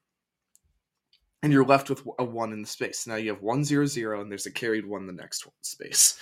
and 1.41 1.53
you're 1.53 1.65
left 1.65 1.89
with 1.89 2.03
a 2.17 2.23
one 2.23 2.51
in 2.51 2.61
the 2.61 2.67
space. 2.67 3.07
Now 3.07 3.15
you 3.15 3.31
have 3.31 3.41
one, 3.41 3.63
zero, 3.63 3.85
zero, 3.85 4.21
and 4.21 4.29
there's 4.29 4.45
a 4.45 4.51
carried 4.51 4.85
one 4.85 5.01
in 5.01 5.07
the 5.07 5.13
next 5.13 5.45
one 5.45 5.53
space. 5.61 6.19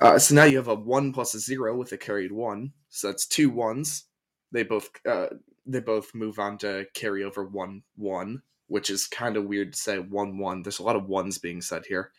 Uh, 0.00 0.18
so 0.18 0.34
now 0.34 0.44
you 0.44 0.56
have 0.56 0.68
a 0.68 0.74
one 0.74 1.12
plus 1.12 1.34
a 1.34 1.38
zero 1.38 1.76
with 1.76 1.92
a 1.92 1.96
carried 1.98 2.32
one. 2.32 2.72
So 2.90 3.08
that's 3.08 3.26
two 3.26 3.50
ones. 3.50 4.04
They 4.52 4.62
both 4.62 4.90
uh, 5.08 5.28
they 5.66 5.80
both 5.80 6.14
move 6.14 6.38
on 6.38 6.58
to 6.58 6.86
carry 6.94 7.24
over 7.24 7.44
one 7.44 7.82
one, 7.96 8.42
which 8.68 8.90
is 8.90 9.06
kind 9.06 9.36
of 9.36 9.46
weird 9.46 9.72
to 9.72 9.78
say 9.78 9.98
one 9.98 10.38
one. 10.38 10.62
There's 10.62 10.78
a 10.78 10.84
lot 10.84 10.96
of 10.96 11.08
ones 11.08 11.38
being 11.38 11.60
said 11.60 11.84
here, 11.86 12.12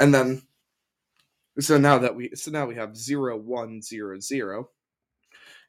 and 0.00 0.14
then 0.14 0.42
so 1.60 1.78
now 1.78 1.98
that 1.98 2.14
we 2.16 2.30
so 2.34 2.50
now 2.50 2.66
we 2.66 2.74
have 2.76 2.96
zero 2.96 3.36
one 3.36 3.82
zero 3.82 4.18
zero, 4.18 4.70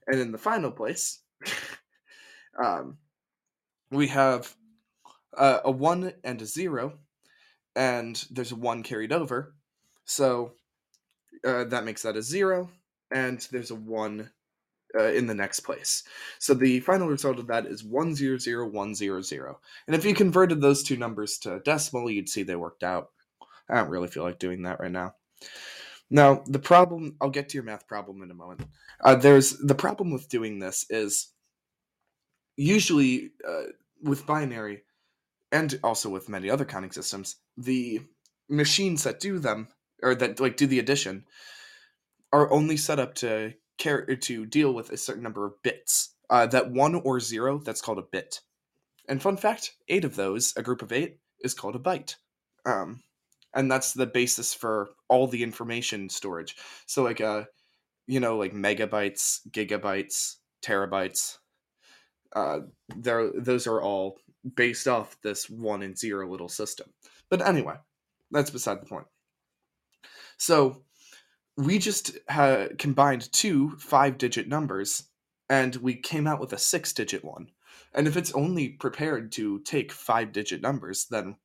and 0.08 0.20
in 0.20 0.32
the 0.32 0.38
final 0.38 0.72
place, 0.72 1.20
um, 2.64 2.98
we 3.92 4.08
have 4.08 4.56
uh, 5.38 5.60
a 5.66 5.72
one 5.72 6.14
and 6.24 6.42
a 6.42 6.46
zero, 6.46 6.98
and 7.76 8.26
there's 8.32 8.52
a 8.52 8.56
one 8.56 8.84
carried 8.84 9.12
over, 9.12 9.54
so 10.06 10.54
uh, 11.46 11.66
that 11.66 11.86
makes 11.86 12.04
that 12.04 12.16
a 12.18 12.22
zero, 12.22 12.70
and 13.14 13.48
there's 13.52 13.72
a 13.72 13.76
one 13.76 14.30
uh, 14.98 15.12
in 15.12 15.28
the 15.28 15.34
next 15.34 15.62
place. 15.62 16.04
So 16.40 16.54
the 16.54 16.80
final 16.82 17.08
result 17.08 17.40
of 17.40 17.48
that 17.48 17.66
is 17.66 17.84
100100. 17.84 19.56
And 19.88 19.96
if 19.96 20.06
you 20.06 20.14
converted 20.14 20.62
those 20.62 20.84
two 20.84 20.98
numbers 20.98 21.38
to 21.40 21.62
decimal, 21.62 22.10
you'd 22.10 22.30
see 22.30 22.44
they 22.44 22.56
worked 22.56 22.84
out. 22.84 23.10
I 23.72 23.78
don't 23.78 23.90
really 23.90 24.08
feel 24.08 24.24
like 24.24 24.40
doing 24.40 24.64
that 24.64 24.80
right 24.80 24.92
now. 24.92 25.16
Now, 26.10 26.44
the 26.46 26.60
problem, 26.60 27.16
I'll 27.22 27.30
get 27.30 27.50
to 27.50 27.56
your 27.56 27.64
math 27.64 27.88
problem 27.88 28.22
in 28.22 28.30
a 28.32 28.36
moment. 28.36 28.66
Uh, 29.00 29.16
there's 29.16 29.58
the 29.58 29.76
problem 29.76 30.12
with 30.12 30.28
doing 30.28 30.60
this 30.60 30.86
is 30.90 31.32
usually 32.58 33.32
uh, 33.48 33.72
with 34.04 34.28
binary 34.28 34.84
and 35.52 35.80
also 35.84 36.10
with 36.10 36.30
many 36.30 36.50
other 36.50 36.66
counting 36.66 36.92
systems, 36.92 37.38
the 37.58 38.02
machines 38.50 39.04
that 39.04 39.20
do 39.20 39.40
them 39.40 39.70
or 40.04 40.16
that 40.16 40.40
like 40.40 40.58
do 40.58 40.68
the 40.68 40.80
addition 40.80 41.26
are 42.34 42.52
only 42.52 42.78
set 42.78 43.00
up 43.00 43.16
to 43.16 43.54
care 43.78 44.06
to 44.06 44.46
deal 44.46 44.74
with 44.74 44.92
a 44.92 44.98
certain 44.98 45.24
number 45.24 45.46
of 45.46 45.62
bits. 45.64 46.16
Uh, 46.30 46.46
that 46.46 46.72
one 46.72 46.96
or 46.96 47.20
zero, 47.20 47.60
that's 47.60 47.82
called 47.82 48.00
a 48.00 48.04
bit. 48.04 48.40
And 49.08 49.22
fun 49.22 49.38
fact, 49.38 49.74
eight 49.90 50.06
of 50.06 50.16
those, 50.16 50.54
a 50.56 50.62
group 50.62 50.82
of 50.82 50.92
eight, 50.92 51.20
is 51.42 51.54
called 51.54 51.76
a 51.76 51.80
byte. 51.80 52.16
Um, 52.66 53.02
and 53.54 53.72
that's 53.72 53.94
the 53.94 54.06
basis 54.06 54.54
for 54.54 54.92
all 55.10 55.28
the 55.28 55.44
information 55.44 56.10
storage. 56.10 56.56
So 56.86 57.04
like 57.04 57.22
uh, 57.22 57.46
you 58.08 58.20
know, 58.20 58.38
like 58.38 58.54
megabytes, 58.54 59.40
gigabytes, 59.52 60.36
terabytes. 60.64 61.38
Uh, 62.36 62.60
there, 62.96 63.32
those 63.36 63.68
are 63.68 63.82
all 63.82 64.18
based 64.56 64.88
off 64.88 65.18
this 65.22 65.50
one 65.50 65.84
and 65.84 65.98
zero 65.98 66.30
little 66.30 66.50
system. 66.50 66.88
But 67.30 67.46
anyway, 67.46 67.76
that's 68.32 68.50
beside 68.50 68.82
the 68.82 68.86
point. 68.86 69.06
So 70.38 70.84
we 71.58 71.78
just 71.78 72.18
ha- 72.30 72.68
combined 72.80 73.32
two 73.32 73.78
five 73.78 74.18
digit 74.18 74.48
numbers 74.48 75.04
and 75.50 75.76
we 75.78 75.96
came 75.96 76.28
out 76.28 76.40
with 76.40 76.54
a 76.54 76.58
six 76.58 76.94
digit 76.94 77.24
one. 77.24 77.48
And 77.94 78.08
if 78.08 78.16
it's 78.16 78.34
only 78.34 78.70
prepared 78.70 79.32
to 79.34 79.60
take 79.60 79.92
five 79.92 80.32
digit 80.32 80.62
numbers, 80.62 81.08
then 81.10 81.36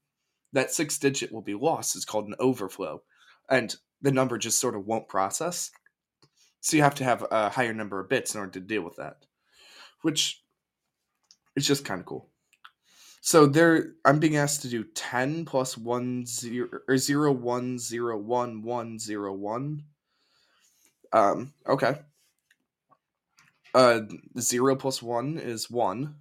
that 0.57 0.73
six 0.73 0.97
digit 0.97 1.31
will 1.31 1.43
be 1.43 1.55
lost. 1.55 1.97
It's 1.97 2.07
called 2.07 2.29
an 2.29 2.35
overflow. 2.39 3.03
And 3.51 3.77
the 4.01 4.11
number 4.11 4.39
just 4.39 4.59
sort 4.59 4.75
of 4.75 4.87
won't 4.87 5.07
process. 5.07 5.71
So 6.63 6.79
you 6.79 6.83
have 6.83 6.95
to 6.95 7.05
have 7.05 7.27
a 7.31 7.51
higher 7.51 7.75
number 7.75 8.01
of 8.01 8.09
bits 8.09 8.35
in 8.35 8.41
order 8.41 8.53
to 8.53 8.61
deal 8.61 8.81
with 8.83 8.97
that, 8.97 9.27
which 10.01 10.43
is 11.57 11.67
just 11.67 11.85
kind 11.85 12.01
of 12.01 12.07
cool. 12.07 12.31
So 13.21 13.47
there, 13.47 13.93
I'm 14.05 14.19
being 14.19 14.37
asked 14.37 14.63
to 14.63 14.69
do 14.69 14.85
ten 14.95 15.45
plus 15.45 15.77
one 15.77 16.25
zero 16.25 16.69
or 16.89 16.97
zero 16.97 17.33
one 17.33 17.79
zero 17.79 18.17
one 18.17 18.63
one 18.63 18.99
zero 18.99 19.35
one. 19.35 19.83
Um. 21.13 21.53
Okay. 21.69 21.99
Uh, 23.75 24.01
zero 24.41 24.75
plus 24.75 25.03
one 25.03 25.37
is 25.37 25.71
one, 25.71 26.15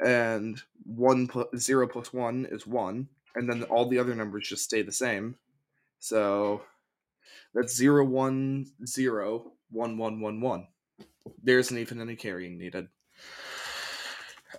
and 0.00 0.60
one 0.84 1.26
plus 1.28 1.46
zero 1.56 1.88
plus 1.88 2.12
one 2.12 2.46
is 2.50 2.66
one, 2.66 3.08
and 3.34 3.48
then 3.48 3.62
all 3.64 3.88
the 3.88 3.98
other 3.98 4.14
numbers 4.14 4.48
just 4.48 4.64
stay 4.64 4.82
the 4.82 4.92
same. 4.92 5.36
So 5.98 6.62
that's 7.54 7.74
zero 7.74 8.04
one 8.04 8.66
zero 8.86 9.52
one 9.70 9.98
one 9.98 10.20
one 10.20 10.40
one. 10.40 10.66
There 11.42 11.58
isn't 11.58 11.78
even 11.78 12.00
any 12.00 12.16
carrying 12.16 12.58
needed. 12.58 12.88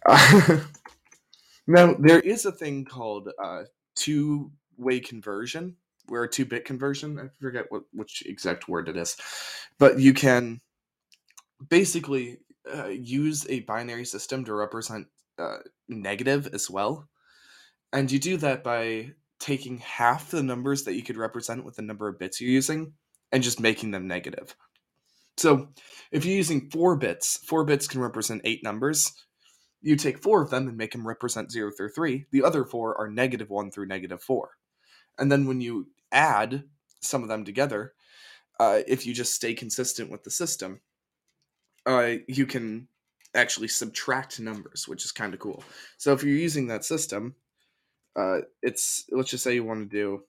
Now 1.67 1.93
there 1.97 2.19
is 2.19 2.45
a 2.45 2.51
thing 2.51 2.85
called 2.85 3.29
uh, 3.41 3.63
two-way 3.95 4.99
conversion, 4.99 5.77
where 6.07 6.23
a 6.23 6.29
two-bit 6.29 6.65
conversion. 6.65 7.19
I 7.19 7.29
forget 7.41 7.65
what 7.69 7.83
which 7.93 8.23
exact 8.25 8.67
word 8.67 8.89
it 8.89 8.97
is, 8.97 9.15
but 9.79 9.99
you 9.99 10.13
can 10.13 10.59
basically 11.69 12.39
uh, 12.73 12.87
use 12.87 13.47
a 13.49 13.61
binary 13.61 14.05
system 14.05 14.43
to 14.45 14.53
represent 14.53 15.07
uh, 15.37 15.57
negative 15.87 16.49
as 16.53 16.69
well, 16.69 17.09
and 17.91 18.11
you 18.11 18.19
do 18.19 18.37
that 18.37 18.63
by 18.63 19.11
taking 19.39 19.77
half 19.79 20.31
the 20.31 20.41
numbers 20.41 20.83
that 20.83 20.95
you 20.95 21.03
could 21.03 21.17
represent 21.17 21.65
with 21.65 21.75
the 21.75 21.81
number 21.81 22.07
of 22.07 22.17
bits 22.17 22.39
you're 22.39 22.49
using 22.49 22.93
and 23.31 23.43
just 23.43 23.59
making 23.59 23.91
them 23.91 24.07
negative. 24.07 24.55
So 25.37 25.69
if 26.11 26.25
you're 26.25 26.35
using 26.35 26.69
four 26.69 26.95
bits, 26.95 27.37
four 27.45 27.65
bits 27.65 27.87
can 27.87 27.99
represent 27.99 28.41
eight 28.45 28.63
numbers. 28.63 29.11
You 29.81 29.95
take 29.95 30.21
four 30.21 30.41
of 30.41 30.49
them 30.49 30.67
and 30.67 30.77
make 30.77 30.91
them 30.91 31.05
represent 31.05 31.51
zero 31.51 31.71
through 31.75 31.89
three. 31.89 32.25
The 32.31 32.43
other 32.43 32.63
four 32.63 32.97
are 32.97 33.09
negative 33.09 33.49
one 33.49 33.69
through 33.69 33.87
negative 33.87 34.21
four. 34.21 34.51
And 35.17 35.31
then 35.31 35.45
when 35.45 35.59
you 35.59 35.87
add 36.11 36.63
some 37.01 37.21
of 37.21 37.27
them 37.27 37.43
together, 37.43 37.93
uh, 38.59 38.81
if 38.87 39.05
you 39.05 39.13
just 39.13 39.33
stay 39.33 39.53
consistent 39.53 40.09
with 40.09 40.23
the 40.23 40.31
system, 40.31 40.79
uh, 41.85 42.13
you 42.27 42.45
can 42.45 42.87
actually 43.35 43.67
subtract 43.67 44.39
numbers, 44.39 44.87
which 44.87 45.05
is 45.05 45.11
kind 45.11 45.33
of 45.33 45.39
cool. 45.39 45.63
So 45.97 46.13
if 46.13 46.23
you're 46.23 46.35
using 46.35 46.67
that 46.67 46.85
system, 46.85 47.35
uh, 48.15 48.39
it's 48.61 49.05
let's 49.11 49.29
just 49.29 49.43
say 49.43 49.55
you 49.55 49.63
want 49.63 49.89
to 49.89 49.95
do 49.95 50.23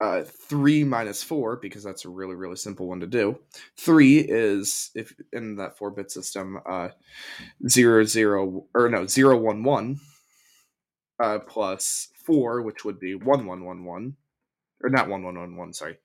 uh, 0.00 0.22
3 0.22 0.84
minus 0.84 1.22
4 1.22 1.56
because 1.56 1.84
that's 1.84 2.04
a 2.04 2.08
really 2.08 2.34
really 2.34 2.56
simple 2.56 2.88
one 2.88 3.00
to 3.00 3.06
do 3.06 3.38
3 3.76 4.20
is 4.20 4.90
if 4.94 5.14
in 5.32 5.56
that 5.56 5.76
4 5.76 5.90
bit 5.90 6.10
system 6.10 6.58
uh 6.66 6.88
0 7.68 8.04
0 8.04 8.64
or 8.74 8.88
no 8.88 9.06
0 9.06 9.38
1 9.38 9.62
1 9.62 10.00
uh, 11.22 11.38
plus 11.40 12.08
4 12.24 12.62
which 12.62 12.84
would 12.84 12.98
be 12.98 13.14
1 13.14 13.46
1 13.46 13.64
1 13.64 13.84
1 13.84 14.16
or 14.82 14.90
not 14.90 15.08
1 15.08 15.22
1 15.22 15.38
1 15.38 15.56
1 15.56 15.72
sorry 15.74 15.98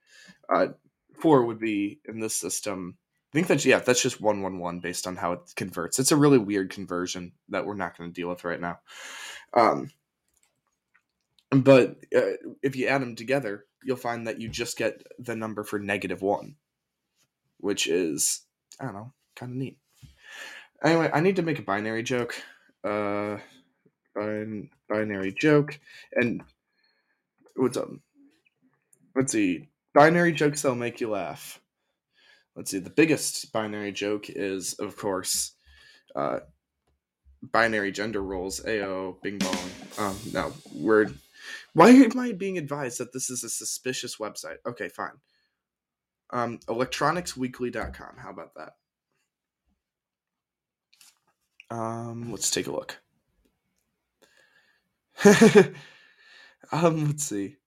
uh 0.54 0.68
4 1.14 1.46
would 1.46 1.60
be 1.60 2.02
in 2.06 2.20
this 2.20 2.36
system 2.36 2.98
I 3.36 3.38
think 3.38 3.48
that's 3.48 3.66
yeah 3.66 3.80
that's 3.80 4.02
just 4.02 4.22
1 4.22 4.42
1 4.42 4.60
1 4.60 4.80
based 4.80 5.08
on 5.08 5.18
how 5.18 5.34
it 5.34 5.42
converts 5.58 6.00
it's 6.00 6.14
a 6.14 6.16
really 6.16 6.38
weird 6.38 6.70
conversion 6.70 7.34
that 7.50 7.66
we're 7.66 7.76
not 7.76 7.98
going 7.98 8.10
to 8.10 8.14
deal 8.14 8.30
with 8.30 8.46
right 8.46 8.62
now 8.62 8.80
um 9.54 9.92
but 11.52 11.98
uh, 12.16 12.38
if 12.64 12.78
you 12.78 12.88
add 12.88 13.02
them 13.02 13.16
together 13.16 13.66
you'll 13.86 13.96
find 13.96 14.28
that 14.28 14.42
you 14.42 14.50
just 14.50 14.78
get 14.78 15.04
the 15.20 15.36
number 15.36 15.64
for 15.64 15.80
negative 15.80 16.22
one, 16.22 16.56
which 17.60 17.88
is 17.88 18.42
I 18.80 18.86
don't 18.86 18.96
know, 18.96 19.14
kind 19.36 19.52
of 19.52 19.58
neat. 19.58 19.78
Anyway, 20.84 21.10
I 21.14 21.22
need 21.22 21.38
to 21.38 21.44
make 21.44 21.60
a 21.60 21.64
binary 21.64 22.04
joke. 22.04 22.36
Uh, 22.84 23.38
bin- 24.14 24.70
binary 24.90 25.32
joke, 25.32 25.80
and 26.14 26.44
what's 27.56 27.78
up? 27.78 27.90
Let's 29.16 29.32
see. 29.32 29.70
Binary 29.94 30.34
jokes 30.34 30.64
that'll 30.64 30.76
make 30.76 31.00
you 31.00 31.10
laugh. 31.10 31.62
Let's 32.56 32.72
see. 32.72 32.80
The 32.80 32.90
biggest 32.90 33.52
binary 33.52 33.92
joke 33.92 34.30
is, 34.30 34.74
of 34.76 34.96
course, 34.96 35.52
uh, 36.16 36.40
binary 37.42 37.92
gender 37.92 38.22
roles. 38.22 38.62
Ayo, 38.62 39.22
bing 39.22 39.40
bong. 39.40 39.58
Um, 39.98 40.18
no, 40.34 40.54
we're. 40.74 41.08
Why 41.74 41.90
am 41.90 42.18
I 42.18 42.32
being 42.32 42.58
advised 42.58 43.00
that 43.00 43.14
this 43.14 43.30
is 43.30 43.44
a 43.44 43.50
suspicious 43.50 44.18
website? 44.18 44.58
Okay, 44.66 44.90
fine. 44.90 45.20
Um, 46.32 46.60
electronicsweekly.com. 46.68 48.16
How 48.18 48.30
about 48.30 48.56
that? 48.56 48.74
Um, 51.70 52.32
let's 52.32 52.50
take 52.50 52.68
a 52.68 52.72
look. 52.72 52.98
um, 56.72 57.06
let's 57.06 57.24
see. 57.24 57.58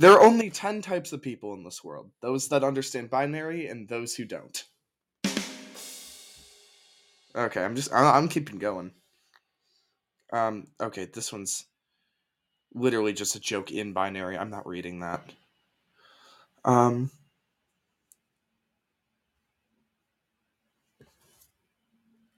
There 0.00 0.12
are 0.12 0.20
only 0.20 0.48
10 0.48 0.80
types 0.82 1.12
of 1.12 1.22
people 1.22 1.54
in 1.54 1.64
this 1.64 1.82
world 1.82 2.10
those 2.20 2.48
that 2.48 2.62
understand 2.62 3.10
binary 3.10 3.66
and 3.66 3.88
those 3.88 4.14
who 4.14 4.24
don't. 4.24 4.64
Okay, 7.34 7.64
I'm 7.64 7.74
just, 7.76 7.92
I'm, 7.92 8.28
keeping 8.28 8.58
going. 8.58 8.92
Um, 10.32 10.68
okay, 10.80 11.06
this 11.06 11.32
one's 11.32 11.66
literally 12.74 13.12
just 13.12 13.34
a 13.36 13.40
joke 13.40 13.70
in 13.70 13.92
binary. 13.92 14.38
I'm 14.38 14.50
not 14.50 14.66
reading 14.66 15.00
that. 15.00 15.32
Um, 16.64 17.10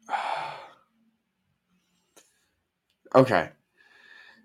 okay. 3.14 3.50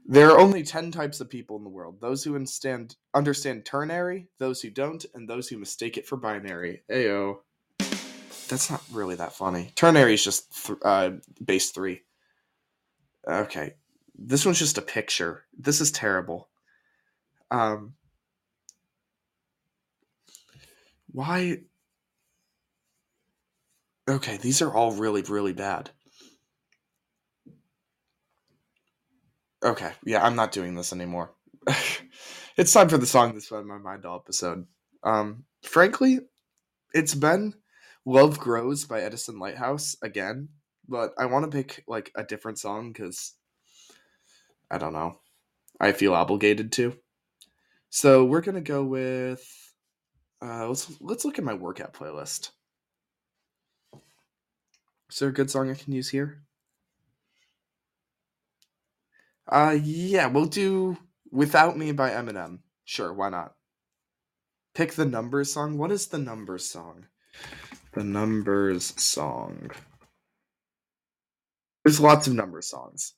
There 0.08 0.30
are 0.30 0.40
only 0.40 0.62
10 0.62 0.92
types 0.92 1.20
of 1.20 1.30
people 1.30 1.58
in 1.58 1.64
the 1.64 1.70
world 1.70 2.00
those 2.00 2.24
who 2.24 2.36
understand, 2.36 2.96
understand 3.16 3.66
ternary, 3.66 4.28
those 4.38 4.62
who 4.62 4.70
don't, 4.70 5.04
and 5.16 5.28
those 5.28 5.48
who 5.48 5.58
mistake 5.58 5.98
it 5.98 6.08
for 6.08 6.16
binary. 6.16 6.84
Ayo. 6.92 7.38
That's 8.48 8.70
not 8.70 8.84
really 8.92 9.16
that 9.16 9.34
funny. 9.34 9.72
Ternary 9.76 10.14
is 10.14 10.24
just 10.24 10.68
th- 10.68 10.80
uh, 10.86 11.12
base 11.44 11.72
3. 11.72 12.02
Okay. 13.28 13.74
This 14.18 14.46
one's 14.46 14.60
just 14.60 14.78
a 14.78 14.84
picture. 14.84 15.46
This 15.58 15.82
is 15.82 15.92
terrible. 15.92 16.50
Um, 17.50 17.94
why? 21.12 21.62
Okay, 24.08 24.38
these 24.38 24.62
are 24.62 24.74
all 24.74 24.92
really, 24.92 25.24
really 25.24 25.54
bad. 25.54 25.90
Okay, 29.66 29.92
yeah, 30.06 30.24
I'm 30.24 30.36
not 30.36 30.52
doing 30.52 30.76
this 30.76 30.94
anymore. 30.94 31.34
it's 32.56 32.72
time 32.72 32.88
for 32.88 33.00
the 33.00 33.08
song 33.08 33.34
that's 33.34 33.50
been 33.50 33.68
my 33.68 33.80
mind 33.80 34.06
all 34.06 34.20
episode. 34.20 34.68
Um, 35.02 35.46
frankly, 35.64 36.20
it's 36.94 37.16
been 37.16 37.56
"Love 38.06 38.38
Grows" 38.38 38.86
by 38.86 39.02
Edison 39.02 39.40
Lighthouse 39.40 39.96
again, 40.04 40.50
but 40.88 41.16
I 41.18 41.26
want 41.26 41.50
to 41.50 41.58
pick 41.58 41.84
like 41.88 42.12
a 42.16 42.24
different 42.24 42.60
song 42.60 42.92
because 42.92 43.34
I 44.70 44.78
don't 44.78 44.94
know. 44.94 45.20
I 45.82 45.94
feel 45.94 46.14
obligated 46.14 46.72
to. 46.74 46.96
So 47.90 48.24
we're 48.24 48.42
gonna 48.42 48.62
go 48.62 48.84
with. 48.84 49.74
Uh, 50.44 50.68
let's 50.68 50.92
let's 51.02 51.26
look 51.26 51.40
at 51.40 51.44
my 51.44 51.56
workout 51.56 51.96
playlist. 51.96 52.52
Is 55.10 55.18
there 55.18 55.30
a 55.30 55.34
good 55.34 55.50
song 55.50 55.72
I 55.72 55.74
can 55.74 55.92
use 55.92 56.10
here? 56.10 56.45
Uh, 59.48 59.78
yeah, 59.82 60.28
we'll 60.28 60.46
do 60.46 60.98
"Without 61.32 61.78
Me" 61.78 61.92
by 61.92 62.10
Eminem. 62.10 62.60
Sure, 62.84 63.14
why 63.14 63.30
not? 63.30 63.54
Pick 64.74 64.94
the 64.94 65.06
numbers 65.06 65.54
song. 65.54 65.78
What 65.78 65.92
is 65.92 66.08
the 66.08 66.18
numbers 66.18 66.70
song? 66.70 67.08
The 67.94 68.04
numbers 68.04 68.94
song. 69.02 69.72
There's 71.84 72.00
lots 72.00 72.28
of 72.28 72.34
number 72.34 72.62
songs. 72.62 73.14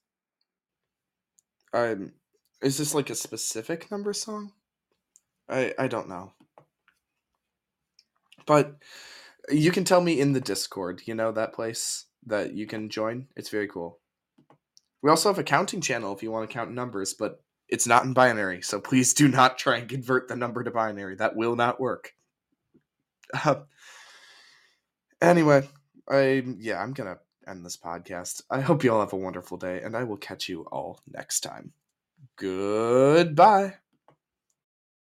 Um, 1.73 2.13
is 2.61 2.77
this 2.77 2.93
like 2.93 3.09
a 3.09 3.15
specific 3.15 3.89
number 3.91 4.13
song? 4.13 4.51
I 5.49 5.73
I 5.79 5.87
don't 5.87 6.09
know. 6.09 6.33
But 8.45 8.75
you 9.49 9.71
can 9.71 9.83
tell 9.83 10.01
me 10.01 10.19
in 10.19 10.33
the 10.33 10.41
Discord, 10.41 11.03
you 11.05 11.15
know 11.15 11.31
that 11.31 11.53
place 11.53 12.05
that 12.25 12.53
you 12.53 12.67
can 12.67 12.89
join. 12.89 13.27
It's 13.35 13.49
very 13.49 13.67
cool. 13.67 13.99
We 15.01 15.09
also 15.09 15.29
have 15.29 15.39
a 15.39 15.43
counting 15.43 15.81
channel 15.81 16.13
if 16.15 16.23
you 16.23 16.31
want 16.31 16.49
to 16.49 16.53
count 16.53 16.71
numbers, 16.71 17.13
but 17.13 17.41
it's 17.69 17.87
not 17.87 18.05
in 18.05 18.13
binary, 18.13 18.61
so 18.61 18.79
please 18.79 19.13
do 19.13 19.27
not 19.27 19.57
try 19.57 19.77
and 19.77 19.89
convert 19.89 20.27
the 20.27 20.35
number 20.35 20.63
to 20.63 20.71
binary. 20.71 21.15
That 21.15 21.35
will 21.35 21.55
not 21.55 21.79
work. 21.79 22.13
Uh, 23.33 23.55
anyway, 25.21 25.67
I 26.09 26.43
yeah, 26.59 26.81
I'm 26.81 26.93
gonna 26.93 27.19
end 27.47 27.65
this 27.65 27.77
podcast. 27.77 28.41
I 28.49 28.61
hope 28.61 28.83
you 28.83 28.93
all 28.93 29.01
have 29.01 29.13
a 29.13 29.17
wonderful 29.17 29.57
day, 29.57 29.81
and 29.81 29.95
I 29.95 30.03
will 30.03 30.17
catch 30.17 30.49
you 30.49 30.63
all 30.71 31.01
next 31.07 31.41
time. 31.41 31.73
Goodbye. 32.37 33.75